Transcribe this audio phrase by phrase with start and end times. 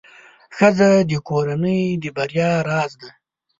[0.55, 3.09] ښځه د کورنۍ د بریا راز ده.